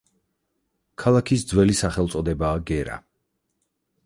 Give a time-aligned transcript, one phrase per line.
[1.03, 3.01] ქალაქის ძველი სახელწოდებაა „გერა“.